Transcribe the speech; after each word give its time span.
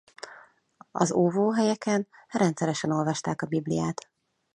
Az 0.91 1.11
óvóhelyeken 1.11 2.07
rendszeresen 2.27 2.91
olvasták 2.91 3.41
a 3.41 3.45
Bibliát. 3.47 4.09